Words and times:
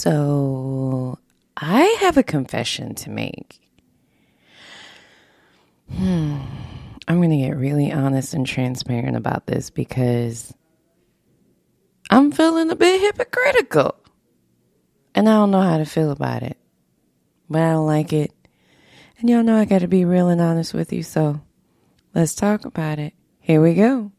So, 0.00 1.18
I 1.58 1.82
have 2.00 2.16
a 2.16 2.22
confession 2.22 2.94
to 2.94 3.10
make. 3.10 3.60
Hmm. 5.94 6.38
I'm 7.06 7.18
going 7.18 7.28
to 7.28 7.36
get 7.36 7.58
really 7.58 7.92
honest 7.92 8.32
and 8.32 8.46
transparent 8.46 9.18
about 9.18 9.46
this 9.46 9.68
because 9.68 10.54
I'm 12.08 12.32
feeling 12.32 12.70
a 12.70 12.76
bit 12.76 13.02
hypocritical. 13.02 13.94
And 15.14 15.28
I 15.28 15.34
don't 15.34 15.50
know 15.50 15.60
how 15.60 15.76
to 15.76 15.84
feel 15.84 16.12
about 16.12 16.44
it. 16.44 16.56
But 17.50 17.60
I 17.60 17.72
don't 17.72 17.86
like 17.86 18.14
it. 18.14 18.32
And 19.18 19.28
y'all 19.28 19.42
know 19.42 19.58
I 19.58 19.66
got 19.66 19.80
to 19.80 19.86
be 19.86 20.06
real 20.06 20.28
and 20.28 20.40
honest 20.40 20.72
with 20.72 20.94
you. 20.94 21.02
So 21.02 21.42
let's 22.14 22.34
talk 22.34 22.64
about 22.64 22.98
it. 22.98 23.12
Here 23.40 23.60
we 23.60 23.74
go. 23.74 24.12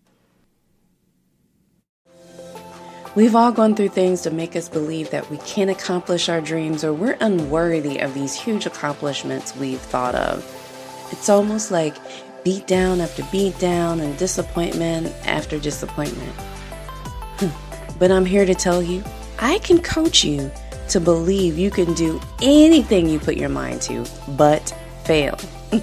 We've 3.14 3.36
all 3.36 3.52
gone 3.52 3.75
through 3.75 3.89
things 3.89 4.21
to 4.21 4.32
make 4.32 4.55
us 4.55 4.70
believe 4.70 5.09
that 5.09 5.30
we 5.30 5.36
can't 5.39 5.70
accomplish 5.70 6.30
our 6.30 6.40
dreams 6.40 6.85
or 6.85 6.94
we're 6.94 7.18
unworthy 7.20 7.99
of 7.99 8.13
these 8.13 8.34
huge 8.34 8.66
accomplishments 8.66 9.54
we've 9.58 9.81
thought 9.81 10.16
of. 10.16 10.45
It's 11.12 11.27
almost 11.27 11.71
like 11.71 11.94
beat 12.45 12.68
down 12.68 13.02
after 13.02 13.23
beat 13.30 13.59
down 13.59 13.99
and 13.99 14.18
disappointment 14.18 15.08
after 15.26 15.59
disappointment. 15.59 16.34
but 17.99 18.12
I'm 18.12 18.26
here 18.26 18.45
to 18.45 18.55
tell 18.55 18.82
you 18.82 19.04
I 19.40 19.59
can 19.59 19.82
coach 19.82 20.23
you 20.23 20.49
to 20.88 21.02
believe 21.02 21.57
you 21.57 21.70
can 21.70 21.93
do 21.93 22.21
anything 22.41 23.09
you 23.09 23.20
put 23.20 23.35
your 23.35 23.49
mind 23.49 23.82
to, 23.84 24.05
but 24.38 24.73
fail. 25.04 25.38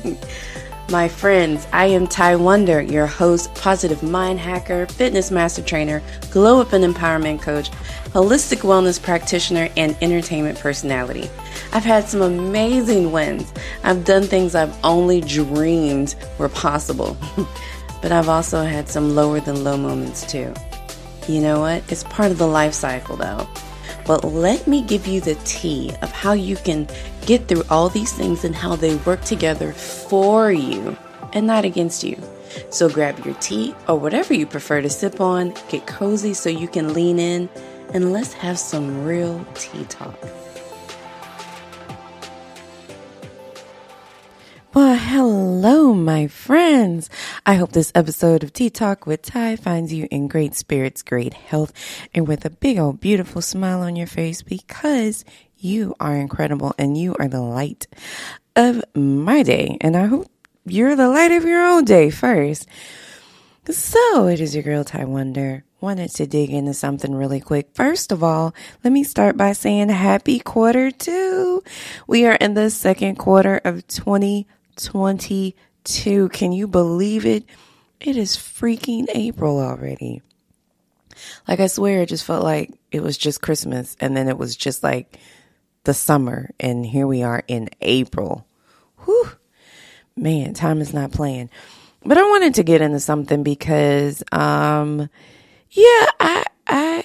My 0.91 1.06
friends, 1.06 1.66
I 1.70 1.84
am 1.84 2.06
Ty 2.06 2.37
Wonder, 2.37 2.80
your 2.80 3.06
host, 3.06 3.55
positive 3.55 4.02
mind 4.02 4.41
hacker, 4.41 4.87
fitness 4.87 5.30
master 5.30 5.60
trainer, 5.60 6.02
glow 6.30 6.62
up 6.62 6.73
and 6.73 6.83
empowerment 6.83 7.42
coach, 7.42 7.70
holistic 8.15 8.60
wellness 8.60 9.01
practitioner, 9.02 9.69
and 9.77 9.95
entertainment 10.01 10.59
personality. 10.59 11.29
I've 11.74 11.84
had 11.84 12.09
some 12.09 12.23
amazing 12.23 13.13
wins. 13.13 13.52
I've 13.85 14.07
done 14.07 14.23
things 14.23 14.54
I've 14.54 14.74
only 14.82 15.21
dreamed 15.21 16.15
were 16.38 16.48
possible. 16.48 17.18
but 18.01 18.10
I've 18.10 18.30
also 18.30 18.65
had 18.65 18.88
some 18.88 19.15
lower 19.15 19.41
than 19.41 19.65
low 19.65 19.76
moments 19.76 20.24
too. 20.24 20.54
You 21.29 21.43
know 21.43 21.60
what? 21.60 21.82
It's 21.93 22.04
part 22.04 22.30
of 22.30 22.38
the 22.38 22.46
life 22.46 22.73
cycle 22.73 23.16
though. 23.16 23.46
But 24.09 24.24
let 24.24 24.66
me 24.66 24.80
give 24.82 25.06
you 25.06 25.20
the 25.20 25.34
tea 25.45 25.92
of 26.01 26.10
how 26.10 26.32
you 26.32 26.56
can 26.56 26.88
get 27.26 27.46
through 27.46 27.64
all 27.68 27.90
these 27.90 28.10
things 28.10 28.42
and 28.42 28.56
how 28.56 28.74
they 28.74 28.96
work 28.96 29.23
together 29.23 29.74
for 29.74 30.51
you 30.51 30.96
and 31.34 31.46
not 31.46 31.66
against 31.66 32.02
you. 32.02 32.18
So 32.70 32.88
grab 32.88 33.18
your 33.26 33.34
tea 33.34 33.74
or 33.86 34.01
whatever 34.01 34.32
you 34.32 34.46
prefer 34.46 34.80
to 34.80 34.88
sip 34.88 35.20
on, 35.20 35.52
get 35.68 35.86
cozy 35.86 36.32
so 36.32 36.48
you 36.48 36.68
can 36.68 36.95
lean 36.95 37.18
in, 37.18 37.51
and 37.92 38.10
let's 38.10 38.32
have 38.32 38.59
some 38.59 39.04
real 39.04 39.45
tea 39.54 39.84
talk. 39.84 40.18
Hello, 44.99 45.95
my 45.95 46.27
friends. 46.27 47.09
I 47.46 47.54
hope 47.54 47.71
this 47.71 47.93
episode 47.95 48.43
of 48.43 48.52
Tea 48.52 48.68
Talk 48.68 49.07
with 49.07 49.23
Ty 49.23 49.54
finds 49.54 49.93
you 49.93 50.09
in 50.10 50.27
great 50.27 50.57
spirits, 50.57 51.02
great 51.02 51.35
health, 51.35 51.73
and 52.13 52.27
with 52.27 52.45
a 52.45 52.51
big 52.51 52.79
old 52.79 53.01
beautiful 53.01 53.41
smile 53.41 53.80
on 53.80 53.95
your 53.95 54.09
face 54.09 54.43
because 54.43 55.24
you 55.57 55.95
are 56.01 56.16
incredible 56.16 56.74
and 56.79 56.99
you 56.99 57.15
are 57.21 57.29
the 57.29 57.41
light 57.41 57.87
of 58.57 58.82
my 58.93 59.45
day. 59.45 59.79
And 59.80 59.96
I 59.96 60.07
hope 60.07 60.26
you're 60.66 60.96
the 60.96 61.09
light 61.09 61.30
of 61.30 61.45
your 61.45 61.65
own 61.65 61.85
day 61.85 62.10
first. 62.10 62.66
So 63.71 64.26
it 64.26 64.41
is 64.41 64.54
your 64.54 64.65
girl 64.65 64.82
Ty 64.82 65.04
Wonder. 65.04 65.65
Wanted 65.81 66.10
to 66.16 66.26
dig 66.26 66.50
into 66.50 66.75
something 66.75 67.15
really 67.15 67.41
quick. 67.41 67.69
First 67.72 68.10
of 68.10 68.25
all, 68.25 68.53
let 68.82 68.93
me 68.93 69.04
start 69.04 69.37
by 69.37 69.53
saying 69.53 69.91
happy 69.91 70.41
quarter 70.41 70.91
two. 70.91 71.62
We 72.09 72.26
are 72.26 72.34
in 72.34 72.54
the 72.54 72.69
second 72.71 73.16
quarter 73.16 73.60
of 73.65 73.87
20 73.87 74.49
2022. 74.78 76.28
Can 76.31 76.53
you 76.53 76.66
believe 76.66 77.26
it? 77.26 77.44
It 78.00 78.16
is 78.16 78.36
freaking 78.36 79.06
April 79.14 79.58
already. 79.58 80.22
Like, 81.47 81.60
I 81.60 81.66
swear, 81.66 82.03
it 82.03 82.08
just 82.08 82.25
felt 82.25 82.44
like 82.44 82.72
it 82.91 83.03
was 83.03 83.19
just 83.19 83.42
Christmas 83.42 83.97
and 84.00 84.16
then 84.16 84.28
it 84.28 84.38
was 84.38 84.56
just 84.56 84.82
like 84.82 85.19
the 85.84 85.94
summer. 85.94 86.50
And 86.60 86.86
here 86.86 87.06
we 87.06 87.22
are 87.22 87.42
in 87.48 87.70
April. 87.80 88.47
Whew. 89.04 89.30
Man, 90.16 90.54
time 90.54 90.80
is 90.80 90.94
not 90.94 91.12
playing. 91.12 91.50
But 92.04 92.19
I 92.19 92.22
wanted 92.22 92.54
to 92.54 92.62
get 92.62 92.80
into 92.80 93.00
something 93.00 93.42
because, 93.42 94.22
um, 94.30 95.08
yeah, 95.70 96.06
I, 96.20 96.44
I, 96.66 97.03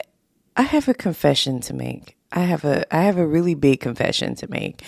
I 0.56 0.62
have 0.62 0.88
a 0.88 0.94
confession 0.94 1.59
to 1.62 1.74
make. 1.74 2.16
I 2.31 2.42
have 2.42 2.66
a, 2.66 2.96
I 2.96 3.03
have 3.03 3.18
a 3.18 3.25
really 3.25 3.56
big 3.56 3.80
confession 3.80 4.36
to 4.36 4.50
make. 4.50 4.84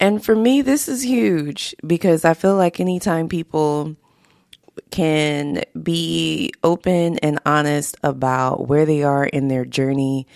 And 0.00 0.24
for 0.24 0.34
me, 0.34 0.62
this 0.62 0.88
is 0.88 1.04
huge 1.04 1.74
because 1.86 2.24
I 2.24 2.32
feel 2.32 2.56
like 2.56 2.80
anytime 2.80 3.28
people 3.28 3.96
can 4.90 5.62
be 5.80 6.52
open 6.64 7.18
and 7.18 7.38
honest 7.44 7.96
about 8.02 8.66
where 8.66 8.86
they 8.86 9.02
are 9.02 9.26
in 9.26 9.48
their 9.48 9.66
journey, 9.66 10.26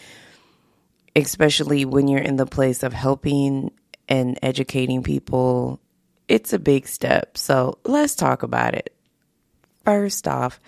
especially 1.17 1.87
when 1.87 2.09
you're 2.09 2.21
in 2.21 2.37
the 2.37 2.45
place 2.45 2.83
of 2.83 2.93
helping 2.93 3.73
and 4.07 4.39
educating 4.43 5.03
people, 5.03 5.81
it's 6.29 6.53
a 6.53 6.59
big 6.59 6.87
step. 6.87 7.39
So 7.39 7.79
let's 7.85 8.15
talk 8.15 8.43
about 8.43 8.75
it. 8.75 8.95
First 9.87 10.29
off, 10.29 10.61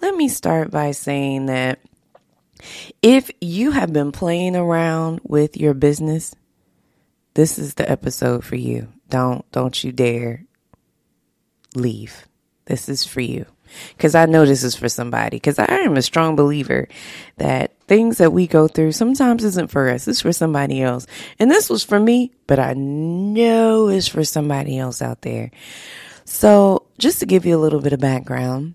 let 0.00 0.14
me 0.14 0.28
start 0.28 0.70
by 0.70 0.92
saying 0.92 1.46
that 1.46 1.80
if 3.02 3.30
you 3.40 3.72
have 3.72 3.92
been 3.92 4.12
playing 4.12 4.54
around 4.54 5.20
with 5.24 5.56
your 5.56 5.74
business, 5.74 6.34
this 7.34 7.58
is 7.58 7.74
the 7.74 7.90
episode 7.90 8.44
for 8.44 8.56
you. 8.56 8.88
Don't 9.08 9.50
don't 9.52 9.82
you 9.84 9.92
dare 9.92 10.44
leave. 11.74 12.26
This 12.66 12.88
is 12.88 13.04
for 13.04 13.20
you. 13.20 13.46
Cuz 13.98 14.14
I 14.14 14.26
know 14.26 14.44
this 14.44 14.62
is 14.62 14.76
for 14.76 14.88
somebody 14.88 15.40
cuz 15.40 15.58
I 15.58 15.66
am 15.68 15.96
a 15.96 16.02
strong 16.02 16.36
believer 16.36 16.88
that 17.36 17.72
things 17.86 18.18
that 18.18 18.32
we 18.32 18.46
go 18.46 18.68
through 18.68 18.92
sometimes 18.92 19.44
isn't 19.44 19.70
for 19.70 19.90
us. 19.90 20.08
It's 20.08 20.20
for 20.20 20.32
somebody 20.32 20.80
else. 20.80 21.06
And 21.38 21.50
this 21.50 21.68
was 21.68 21.84
for 21.84 22.00
me, 22.00 22.32
but 22.46 22.58
I 22.58 22.74
know 22.74 23.88
it's 23.88 24.08
for 24.08 24.24
somebody 24.24 24.78
else 24.78 25.02
out 25.02 25.22
there. 25.22 25.50
So, 26.24 26.86
just 26.98 27.20
to 27.20 27.26
give 27.26 27.44
you 27.44 27.56
a 27.56 27.60
little 27.60 27.80
bit 27.80 27.92
of 27.92 28.00
background, 28.00 28.74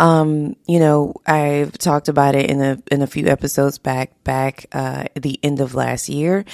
um, 0.00 0.56
you 0.66 0.78
know, 0.78 1.12
I've 1.26 1.76
talked 1.76 2.08
about 2.08 2.34
it 2.34 2.48
in 2.48 2.62
a 2.62 2.82
in 2.90 3.02
a 3.02 3.06
few 3.06 3.26
episodes 3.26 3.76
back 3.76 4.24
back 4.24 4.64
uh, 4.72 5.04
at 5.14 5.22
the 5.22 5.38
end 5.42 5.60
of 5.60 5.74
last 5.74 6.08
year. 6.08 6.46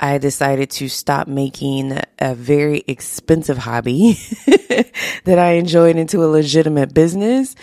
I 0.00 0.16
decided 0.16 0.70
to 0.70 0.88
stop 0.88 1.28
making 1.28 2.00
a 2.18 2.34
very 2.34 2.82
expensive 2.88 3.58
hobby 3.58 4.14
that 5.24 5.38
I 5.38 5.52
enjoyed 5.52 5.96
into 5.96 6.24
a 6.24 6.32
legitimate 6.32 6.94
business, 6.94 7.54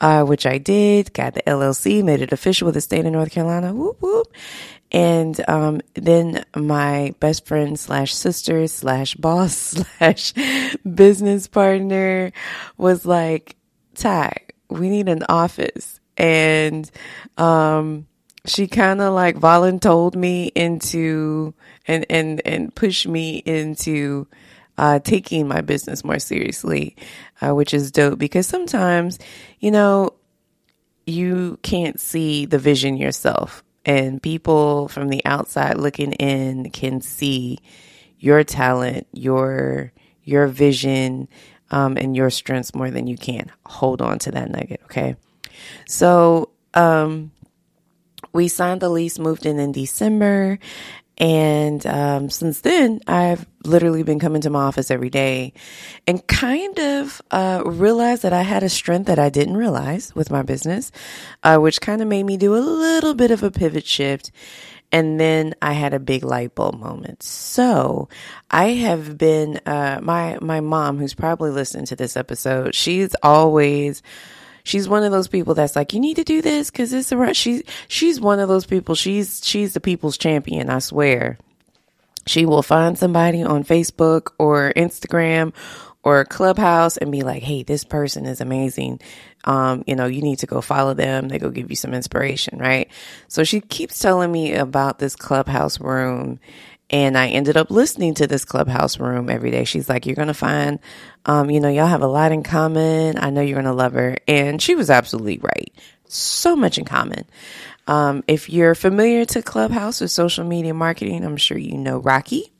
uh, 0.00 0.24
which 0.24 0.46
I 0.46 0.58
did. 0.58 1.12
Got 1.12 1.34
the 1.34 1.42
LLC, 1.42 2.02
made 2.02 2.20
it 2.20 2.32
official 2.32 2.66
with 2.66 2.74
the 2.74 2.80
state 2.80 3.06
of 3.06 3.12
North 3.12 3.30
Carolina. 3.30 3.72
Whoop 3.72 4.02
whoop. 4.02 4.26
And 4.90 5.38
um, 5.48 5.80
then 5.94 6.44
my 6.56 7.14
best 7.20 7.46
friend 7.46 7.78
slash 7.78 8.12
sister 8.12 8.66
slash 8.66 9.14
boss 9.14 9.54
slash 9.98 10.34
business 10.82 11.46
partner 11.46 12.32
was 12.76 13.06
like, 13.06 13.54
Ty, 13.94 14.47
we 14.68 14.88
need 14.88 15.08
an 15.08 15.24
office. 15.28 16.00
And, 16.16 16.90
um, 17.36 18.06
she 18.44 18.66
kind 18.66 19.00
of 19.00 19.12
like 19.12 19.36
voluntold 19.36 20.14
me 20.14 20.46
into 20.54 21.54
and, 21.86 22.06
and, 22.08 22.40
and 22.44 22.74
pushed 22.74 23.06
me 23.06 23.36
into, 23.38 24.26
uh, 24.78 25.00
taking 25.00 25.48
my 25.48 25.60
business 25.60 26.04
more 26.04 26.18
seriously, 26.20 26.96
uh, 27.40 27.54
which 27.54 27.74
is 27.74 27.90
dope 27.90 28.18
because 28.18 28.46
sometimes, 28.46 29.18
you 29.58 29.70
know, 29.70 30.14
you 31.04 31.58
can't 31.62 31.98
see 31.98 32.46
the 32.46 32.58
vision 32.58 32.96
yourself 32.96 33.64
and 33.84 34.22
people 34.22 34.88
from 34.88 35.08
the 35.08 35.24
outside 35.24 35.78
looking 35.78 36.12
in 36.12 36.70
can 36.70 37.00
see 37.00 37.58
your 38.18 38.44
talent, 38.44 39.06
your, 39.12 39.92
your 40.22 40.46
vision, 40.46 41.26
um, 41.70 41.96
and 41.96 42.16
your 42.16 42.30
strengths 42.30 42.74
more 42.74 42.90
than 42.90 43.06
you 43.06 43.16
can. 43.16 43.50
Hold 43.66 44.02
on 44.02 44.18
to 44.20 44.30
that 44.32 44.50
nugget, 44.50 44.80
okay? 44.84 45.16
So, 45.86 46.50
um, 46.74 47.32
we 48.32 48.48
signed 48.48 48.80
the 48.80 48.88
lease, 48.88 49.18
moved 49.18 49.46
in 49.46 49.58
in 49.58 49.72
December, 49.72 50.58
and 51.18 51.84
um, 51.84 52.30
since 52.30 52.60
then, 52.60 53.00
I've 53.08 53.44
literally 53.64 54.04
been 54.04 54.20
coming 54.20 54.40
to 54.42 54.50
my 54.50 54.60
office 54.60 54.90
every 54.90 55.10
day 55.10 55.52
and 56.06 56.24
kind 56.28 56.78
of 56.78 57.20
uh, 57.32 57.62
realized 57.66 58.22
that 58.22 58.32
I 58.32 58.42
had 58.42 58.62
a 58.62 58.68
strength 58.68 59.06
that 59.06 59.18
I 59.18 59.28
didn't 59.28 59.56
realize 59.56 60.14
with 60.14 60.30
my 60.30 60.42
business, 60.42 60.92
uh, 61.42 61.58
which 61.58 61.80
kind 61.80 62.00
of 62.00 62.08
made 62.08 62.22
me 62.22 62.36
do 62.36 62.54
a 62.54 62.58
little 62.60 63.14
bit 63.14 63.32
of 63.32 63.42
a 63.42 63.50
pivot 63.50 63.84
shift 63.84 64.30
and 64.90 65.20
then 65.20 65.54
I 65.60 65.72
had 65.72 65.94
a 65.94 66.00
big 66.00 66.24
light 66.24 66.54
bulb 66.54 66.78
moment. 66.78 67.22
So 67.22 68.08
I 68.50 68.68
have 68.70 69.18
been, 69.18 69.60
uh, 69.66 70.00
my, 70.02 70.38
my 70.40 70.60
mom, 70.60 70.98
who's 70.98 71.14
probably 71.14 71.50
listening 71.50 71.86
to 71.86 71.96
this 71.96 72.16
episode, 72.16 72.74
she's 72.74 73.14
always, 73.22 74.02
she's 74.64 74.88
one 74.88 75.02
of 75.02 75.12
those 75.12 75.28
people 75.28 75.54
that's 75.54 75.76
like, 75.76 75.92
you 75.92 76.00
need 76.00 76.16
to 76.16 76.24
do 76.24 76.40
this 76.40 76.70
because 76.70 76.92
it's 76.92 77.12
a 77.12 77.16
rush. 77.16 77.36
She's 77.36 77.62
she's 77.88 78.20
one 78.20 78.38
of 78.38 78.48
those 78.48 78.66
people. 78.66 78.94
She's 78.94 79.44
she's 79.44 79.74
the 79.74 79.80
people's 79.80 80.18
champion. 80.18 80.70
I 80.70 80.78
swear. 80.78 81.38
She 82.26 82.44
will 82.44 82.62
find 82.62 82.98
somebody 82.98 83.42
on 83.42 83.64
Facebook 83.64 84.32
or 84.38 84.72
Instagram 84.76 85.54
or 86.08 86.24
Clubhouse 86.26 86.96
and 86.98 87.12
be 87.12 87.22
like, 87.22 87.42
"Hey, 87.42 87.62
this 87.64 87.84
person 87.84 88.26
is 88.26 88.40
amazing. 88.40 89.00
Um, 89.44 89.84
you 89.86 89.96
know, 89.96 90.06
you 90.06 90.22
need 90.22 90.40
to 90.40 90.46
go 90.46 90.60
follow 90.62 90.94
them. 90.94 91.28
They 91.28 91.38
go 91.38 91.50
give 91.50 91.70
you 91.70 91.76
some 91.76 91.94
inspiration, 91.94 92.58
right?" 92.58 92.90
So 93.28 93.44
she 93.44 93.60
keeps 93.60 93.98
telling 94.00 94.32
me 94.32 94.54
about 94.54 94.98
this 95.00 95.16
Clubhouse 95.16 95.80
room 95.80 96.40
and 96.90 97.18
I 97.18 97.28
ended 97.28 97.58
up 97.58 97.70
listening 97.70 98.14
to 98.16 98.28
this 98.28 98.46
clubhouse 98.46 99.00
room 99.00 99.30
every 99.30 99.50
day. 99.52 99.64
She's 99.64 99.90
like, 99.90 100.06
you're 100.06 100.16
going 100.16 100.28
to 100.28 100.34
find, 100.34 100.80
um, 101.26 101.50
you 101.50 101.60
know, 101.60 101.68
y'all 101.68 101.86
have 101.88 102.02
a 102.02 102.08
lot 102.08 102.32
in 102.32 102.44
common. 102.44 103.18
I 103.18 103.30
know 103.30 103.42
you're 103.42 103.56
going 103.60 103.66
to 103.66 103.74
love 103.74 103.94
her. 103.94 104.18
And 104.28 104.62
she 104.62 104.76
was 104.76 104.90
absolutely 104.90 105.38
right. 105.42 105.72
So 106.08 106.56
much 106.56 106.78
in 106.78 106.86
common. 106.86 107.26
Um, 107.88 108.24
if 108.28 108.50
you're 108.50 108.74
familiar 108.76 109.26
to 109.26 109.42
Clubhouse 109.42 110.02
or 110.02 110.08
social 110.08 110.44
media 110.44 110.74
marketing, 110.74 111.24
I'm 111.24 111.36
sure 111.38 111.58
you 111.58 111.78
know 111.78 111.98
Rocky. 111.98 112.52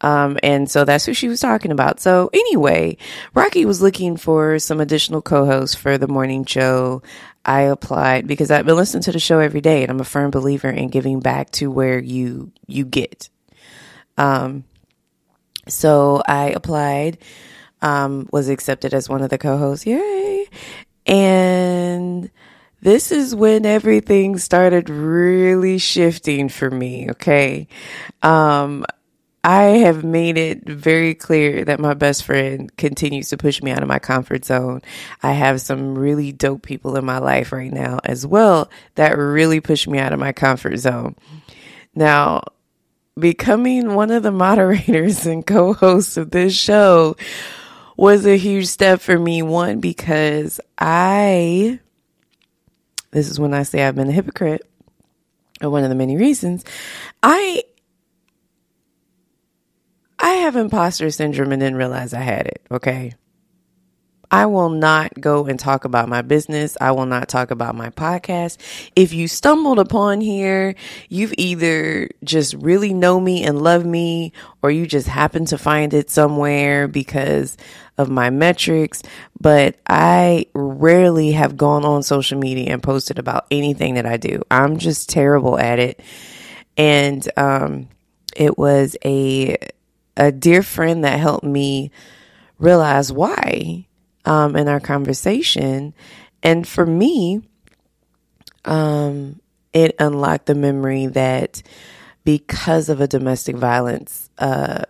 Um, 0.00 0.38
and 0.42 0.70
so 0.70 0.84
that's 0.84 1.04
who 1.04 1.14
she 1.14 1.28
was 1.28 1.40
talking 1.40 1.72
about. 1.72 2.00
So 2.00 2.30
anyway, 2.32 2.96
Rocky 3.34 3.64
was 3.64 3.82
looking 3.82 4.16
for 4.16 4.58
some 4.58 4.80
additional 4.80 5.22
co-hosts 5.22 5.74
for 5.74 5.98
the 5.98 6.08
morning 6.08 6.44
show. 6.44 7.02
I 7.44 7.62
applied 7.62 8.26
because 8.26 8.50
I've 8.50 8.66
been 8.66 8.76
listening 8.76 9.02
to 9.04 9.12
the 9.12 9.18
show 9.18 9.40
every 9.40 9.60
day 9.60 9.82
and 9.82 9.90
I'm 9.90 10.00
a 10.00 10.04
firm 10.04 10.30
believer 10.30 10.68
in 10.68 10.88
giving 10.88 11.20
back 11.20 11.50
to 11.52 11.70
where 11.70 11.98
you, 11.98 12.52
you 12.66 12.84
get. 12.84 13.28
Um, 14.16 14.64
so 15.68 16.22
I 16.26 16.50
applied, 16.50 17.18
um, 17.82 18.28
was 18.32 18.48
accepted 18.48 18.94
as 18.94 19.08
one 19.08 19.22
of 19.22 19.30
the 19.30 19.38
co-hosts. 19.38 19.86
Yay. 19.86 20.48
And 21.06 22.30
this 22.82 23.12
is 23.12 23.34
when 23.34 23.66
everything 23.66 24.38
started 24.38 24.88
really 24.88 25.78
shifting 25.78 26.48
for 26.48 26.70
me. 26.70 27.10
Okay. 27.10 27.68
Um, 28.22 28.84
I 29.42 29.62
have 29.62 30.04
made 30.04 30.36
it 30.36 30.68
very 30.68 31.14
clear 31.14 31.64
that 31.64 31.80
my 31.80 31.94
best 31.94 32.24
friend 32.24 32.74
continues 32.76 33.30
to 33.30 33.38
push 33.38 33.62
me 33.62 33.70
out 33.70 33.82
of 33.82 33.88
my 33.88 33.98
comfort 33.98 34.44
zone. 34.44 34.82
I 35.22 35.32
have 35.32 35.62
some 35.62 35.96
really 35.96 36.30
dope 36.30 36.62
people 36.62 36.96
in 36.96 37.06
my 37.06 37.18
life 37.18 37.50
right 37.50 37.72
now 37.72 38.00
as 38.04 38.26
well 38.26 38.70
that 38.96 39.16
really 39.16 39.60
push 39.60 39.86
me 39.86 39.98
out 39.98 40.12
of 40.12 40.20
my 40.20 40.32
comfort 40.32 40.76
zone. 40.76 41.16
Now, 41.94 42.42
becoming 43.18 43.94
one 43.94 44.10
of 44.10 44.22
the 44.22 44.30
moderators 44.32 45.24
and 45.24 45.46
co-hosts 45.46 46.18
of 46.18 46.30
this 46.30 46.54
show 46.54 47.16
was 47.96 48.26
a 48.26 48.36
huge 48.36 48.66
step 48.66 49.00
for 49.00 49.18
me. 49.18 49.40
One, 49.40 49.80
because 49.80 50.60
I, 50.78 51.80
this 53.10 53.30
is 53.30 53.40
when 53.40 53.54
I 53.54 53.62
say 53.62 53.84
I've 53.84 53.94
been 53.96 54.08
a 54.08 54.12
hypocrite, 54.12 54.66
or 55.62 55.70
one 55.70 55.82
of 55.82 55.88
the 55.88 55.94
many 55.94 56.16
reasons, 56.16 56.64
I 57.22 57.64
I 60.22 60.30
have 60.42 60.56
imposter 60.56 61.10
syndrome 61.10 61.52
and 61.52 61.60
didn't 61.60 61.78
realize 61.78 62.12
I 62.12 62.20
had 62.20 62.46
it. 62.46 62.62
Okay. 62.70 63.14
I 64.32 64.46
will 64.46 64.68
not 64.68 65.20
go 65.20 65.46
and 65.46 65.58
talk 65.58 65.84
about 65.84 66.08
my 66.08 66.22
business. 66.22 66.76
I 66.80 66.92
will 66.92 67.06
not 67.06 67.28
talk 67.28 67.50
about 67.50 67.74
my 67.74 67.90
podcast. 67.90 68.58
If 68.94 69.12
you 69.12 69.26
stumbled 69.26 69.80
upon 69.80 70.20
here, 70.20 70.76
you've 71.08 71.34
either 71.36 72.08
just 72.22 72.54
really 72.54 72.94
know 72.94 73.18
me 73.18 73.42
and 73.42 73.60
love 73.60 73.84
me, 73.84 74.32
or 74.62 74.70
you 74.70 74.86
just 74.86 75.08
happen 75.08 75.46
to 75.46 75.58
find 75.58 75.92
it 75.94 76.10
somewhere 76.10 76.86
because 76.86 77.56
of 77.98 78.08
my 78.08 78.30
metrics. 78.30 79.02
But 79.40 79.80
I 79.88 80.46
rarely 80.54 81.32
have 81.32 81.56
gone 81.56 81.84
on 81.84 82.04
social 82.04 82.38
media 82.38 82.72
and 82.72 82.82
posted 82.82 83.18
about 83.18 83.46
anything 83.50 83.94
that 83.94 84.06
I 84.06 84.16
do. 84.16 84.42
I'm 84.48 84.78
just 84.78 85.08
terrible 85.08 85.58
at 85.58 85.80
it. 85.80 86.00
And, 86.76 87.28
um, 87.36 87.88
it 88.36 88.56
was 88.56 88.96
a 89.04 89.56
a 90.20 90.30
dear 90.30 90.62
friend 90.62 91.02
that 91.02 91.18
helped 91.18 91.44
me 91.44 91.90
realize 92.58 93.10
why 93.10 93.86
um, 94.26 94.54
in 94.54 94.68
our 94.68 94.78
conversation. 94.78 95.94
And 96.42 96.68
for 96.68 96.84
me, 96.84 97.40
um, 98.66 99.40
it 99.72 99.96
unlocked 99.98 100.44
the 100.44 100.54
memory 100.54 101.06
that 101.06 101.62
because 102.22 102.90
of 102.90 103.00
a 103.00 103.08
domestic 103.08 103.56
violence 103.56 104.28
uh, 104.38 104.82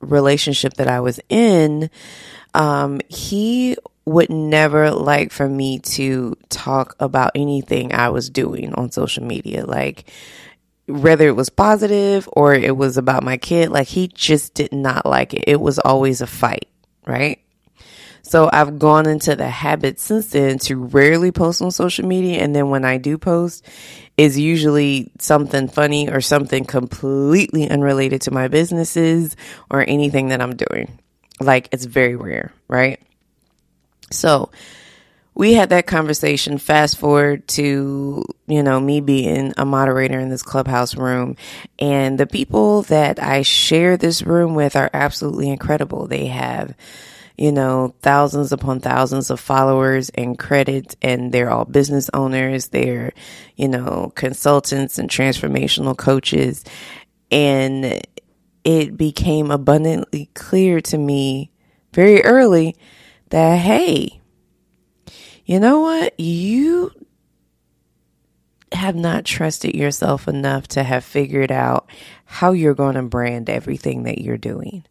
relationship 0.00 0.74
that 0.74 0.86
I 0.86 1.00
was 1.00 1.18
in, 1.28 1.90
um, 2.54 3.00
he 3.08 3.76
would 4.04 4.30
never 4.30 4.92
like 4.92 5.32
for 5.32 5.48
me 5.48 5.80
to 5.80 6.36
talk 6.50 6.94
about 7.00 7.32
anything 7.34 7.92
I 7.92 8.10
was 8.10 8.30
doing 8.30 8.74
on 8.74 8.92
social 8.92 9.24
media. 9.24 9.66
Like, 9.66 10.08
whether 10.88 11.28
it 11.28 11.36
was 11.36 11.50
positive 11.50 12.28
or 12.32 12.54
it 12.54 12.76
was 12.76 12.96
about 12.96 13.22
my 13.22 13.36
kid, 13.36 13.70
like 13.70 13.88
he 13.88 14.08
just 14.08 14.54
did 14.54 14.72
not 14.72 15.06
like 15.06 15.34
it. 15.34 15.44
It 15.46 15.60
was 15.60 15.78
always 15.78 16.20
a 16.20 16.26
fight, 16.26 16.68
right? 17.06 17.40
So 18.22 18.50
I've 18.52 18.78
gone 18.78 19.06
into 19.06 19.36
the 19.36 19.48
habit 19.48 20.00
since 20.00 20.30
then 20.30 20.58
to 20.60 20.76
rarely 20.76 21.32
post 21.32 21.62
on 21.62 21.70
social 21.70 22.06
media. 22.06 22.40
And 22.42 22.54
then 22.54 22.68
when 22.68 22.84
I 22.84 22.98
do 22.98 23.16
post, 23.16 23.64
is 24.18 24.36
usually 24.36 25.10
something 25.20 25.68
funny 25.68 26.10
or 26.10 26.20
something 26.20 26.64
completely 26.64 27.70
unrelated 27.70 28.20
to 28.22 28.32
my 28.32 28.48
businesses 28.48 29.36
or 29.70 29.84
anything 29.86 30.28
that 30.28 30.42
I'm 30.42 30.56
doing. 30.56 30.98
Like 31.40 31.68
it's 31.70 31.84
very 31.84 32.16
rare, 32.16 32.52
right? 32.66 33.00
So 34.10 34.50
we 35.38 35.54
had 35.54 35.70
that 35.70 35.86
conversation. 35.86 36.58
Fast 36.58 36.98
forward 36.98 37.46
to, 37.46 38.24
you 38.48 38.62
know, 38.64 38.80
me 38.80 39.00
being 39.00 39.54
a 39.56 39.64
moderator 39.64 40.18
in 40.18 40.30
this 40.30 40.42
clubhouse 40.42 40.96
room. 40.96 41.36
And 41.78 42.18
the 42.18 42.26
people 42.26 42.82
that 42.82 43.22
I 43.22 43.42
share 43.42 43.96
this 43.96 44.22
room 44.22 44.56
with 44.56 44.74
are 44.74 44.90
absolutely 44.92 45.48
incredible. 45.48 46.08
They 46.08 46.26
have, 46.26 46.74
you 47.36 47.52
know, 47.52 47.94
thousands 48.02 48.50
upon 48.50 48.80
thousands 48.80 49.30
of 49.30 49.38
followers 49.38 50.10
and 50.10 50.36
credit, 50.36 50.96
and 51.02 51.30
they're 51.30 51.50
all 51.50 51.64
business 51.64 52.10
owners. 52.12 52.68
They're, 52.68 53.12
you 53.54 53.68
know, 53.68 54.12
consultants 54.16 54.98
and 54.98 55.08
transformational 55.08 55.96
coaches. 55.96 56.64
And 57.30 58.02
it 58.64 58.96
became 58.96 59.52
abundantly 59.52 60.30
clear 60.34 60.80
to 60.80 60.98
me 60.98 61.52
very 61.92 62.24
early 62.24 62.74
that, 63.30 63.60
hey, 63.60 64.17
you 65.48 65.58
know 65.58 65.80
what? 65.80 66.20
You 66.20 66.92
have 68.70 68.94
not 68.94 69.24
trusted 69.24 69.74
yourself 69.74 70.28
enough 70.28 70.68
to 70.68 70.82
have 70.82 71.02
figured 71.02 71.50
out 71.50 71.88
how 72.26 72.52
you're 72.52 72.74
going 72.74 72.96
to 72.96 73.02
brand 73.02 73.48
everything 73.48 74.02
that 74.02 74.18
you're 74.18 74.36
doing. 74.36 74.84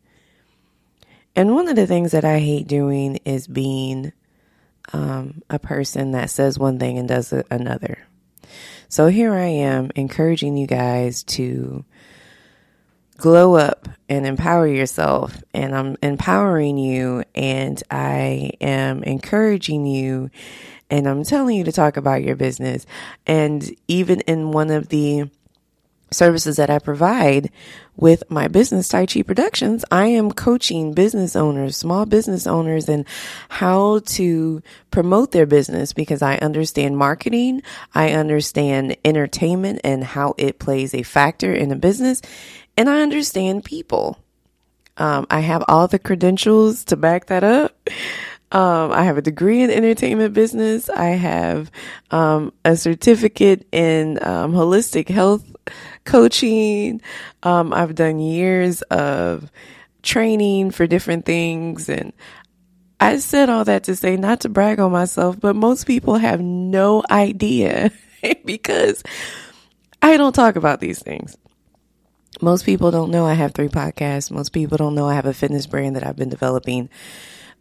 And 1.36 1.54
one 1.54 1.68
of 1.68 1.76
the 1.76 1.86
things 1.86 2.14
that 2.14 2.26
I 2.26 2.40
hate 2.40 2.68
doing 2.68 3.18
is 3.24 3.46
being 3.46 4.14
um, 4.94 5.44
a 5.48 5.60
person 5.60 6.14
that 6.14 6.32
says 6.32 6.58
one 6.58 6.80
thing 6.80 6.98
and 6.98 7.08
does 7.08 7.32
another. 7.52 8.00
So 8.90 9.10
here 9.10 9.36
I 9.36 9.46
am 9.46 9.92
encouraging 9.96 10.58
you 10.58 10.66
guys 10.66 11.22
to 11.26 11.86
glow 13.18 13.56
up 13.56 13.90
and 14.10 14.26
empower 14.26 14.68
yourself. 14.68 15.44
And 15.54 15.76
I'm 15.76 15.98
empowering 16.02 16.78
you 16.78 17.24
and 17.36 17.82
I 17.92 18.52
am 18.62 19.04
encouraging 19.04 19.86
you 19.86 20.30
and 20.90 21.08
I'm 21.08 21.24
telling 21.24 21.58
you 21.58 21.66
to 21.66 21.72
talk 21.72 21.98
about 21.98 22.24
your 22.24 22.36
business. 22.36 22.86
And 23.26 23.76
even 23.88 24.22
in 24.22 24.52
one 24.52 24.70
of 24.70 24.88
the 24.90 25.30
services 26.12 26.56
that 26.56 26.70
I 26.70 26.80
provide 26.80 27.52
with 27.98 28.24
my 28.30 28.48
business, 28.48 28.88
Tai 28.88 29.08
Chi 29.08 29.24
Productions, 29.24 29.84
I 29.92 30.06
am 30.06 30.32
coaching 30.32 30.94
business 30.94 31.36
owners, 31.36 31.76
small 31.76 32.06
business 32.06 32.48
owners 32.48 32.88
and 32.88 33.06
how 33.50 34.00
to 34.00 34.62
promote 34.92 35.32
their 35.32 35.46
business 35.46 35.92
because 35.92 36.22
I 36.22 36.38
understand 36.38 36.98
marketing. 36.98 37.62
I 37.94 38.12
understand 38.12 38.96
entertainment 39.04 39.82
and 39.84 40.04
how 40.04 40.36
it 40.38 40.60
plays 40.60 40.94
a 40.94 41.04
factor 41.04 41.54
in 41.54 41.72
a 41.72 41.76
business 41.76 42.22
and 42.78 42.90
I 42.90 43.02
understand 43.02 43.66
people. 43.66 44.18
Um, 44.98 45.28
I 45.30 45.42
have 45.42 45.64
all 45.68 45.88
the 45.88 46.00
credentials 46.00 46.86
to 46.86 46.96
back 46.96 47.28
that 47.28 47.44
up. 47.44 47.76
Um, 48.52 48.92
I 48.94 49.04
have 49.04 49.18
a 49.18 49.22
degree 49.22 49.62
in 49.62 49.70
entertainment 49.70 50.34
business. 50.34 50.90
I 50.90 51.10
have 51.10 51.70
um, 52.12 52.54
a 52.64 52.78
certificate 52.78 53.68
in 53.72 54.24
um, 54.24 54.54
holistic 54.54 55.10
health 55.10 55.44
coaching. 56.06 57.02
Um, 57.44 57.74
I've 57.74 57.96
done 57.96 58.20
years 58.20 58.82
of 58.84 59.52
training 60.02 60.72
for 60.72 60.88
different 60.88 61.26
things. 61.26 61.90
And 61.90 62.14
I 63.00 63.18
said 63.18 63.50
all 63.50 63.66
that 63.66 63.84
to 63.84 63.96
say, 63.96 64.16
not 64.16 64.40
to 64.42 64.50
brag 64.50 64.80
on 64.80 64.92
myself, 64.92 65.38
but 65.40 65.56
most 65.56 65.86
people 65.86 66.16
have 66.16 66.40
no 66.40 67.04
idea 67.12 67.92
because 68.46 69.04
I 70.02 70.16
don't 70.16 70.34
talk 70.34 70.56
about 70.56 70.80
these 70.80 71.02
things. 71.04 71.38
Most 72.42 72.66
people 72.66 72.92
don't 72.92 73.12
know 73.12 73.26
I 73.26 73.34
have 73.34 73.54
three 73.54 73.68
podcasts. 73.68 74.30
Most 74.32 74.54
people 74.54 74.78
don't 74.78 74.96
know 74.96 75.08
I 75.08 75.16
have 75.16 75.26
a 75.26 75.34
fitness 75.34 75.66
brand 75.66 75.96
that 75.96 76.06
I've 76.06 76.16
been 76.16 76.30
developing 76.30 76.90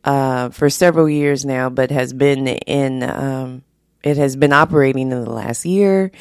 uh, 0.04 0.50
for 0.50 0.68
several 0.70 1.08
years 1.08 1.44
now, 1.44 1.68
but 1.68 1.90
has 1.90 2.12
been 2.12 2.46
in, 2.46 3.02
um, 3.02 3.64
it 4.02 4.16
has 4.16 4.36
been 4.36 4.52
operating 4.52 5.10
in 5.10 5.24
the 5.24 5.30
last 5.30 5.64
year. 5.64 6.12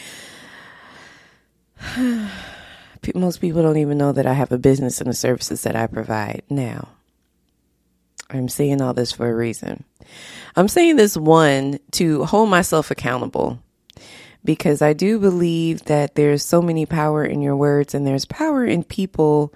Most 3.14 3.40
people 3.40 3.62
don't 3.62 3.78
even 3.78 4.00
know 4.00 4.12
that 4.14 4.26
I 4.26 4.34
have 4.34 4.52
a 4.52 4.58
business 4.58 5.00
and 5.00 5.10
the 5.10 5.14
services 5.14 5.62
that 5.64 5.76
I 5.76 5.86
provide 5.86 6.42
now. 6.50 6.90
I'm 8.32 8.50
saying 8.50 8.82
all 8.82 8.94
this 8.94 9.12
for 9.12 9.30
a 9.30 9.36
reason. 9.36 9.84
I'm 10.56 10.68
saying 10.68 10.96
this 10.96 11.16
one 11.16 11.80
to 11.92 12.24
hold 12.26 12.50
myself 12.50 12.90
accountable 12.90 13.62
because 14.46 14.82
I 14.82 14.94
do 14.94 15.20
believe 15.20 15.86
that 15.86 16.16
there's 16.16 16.44
so 16.44 16.62
many 16.62 16.86
power 16.86 17.26
in 17.26 17.42
your 17.42 17.56
words 17.56 17.94
and 17.94 18.06
there's 18.06 18.26
power 18.26 18.64
in 18.64 18.84
people 18.84 19.54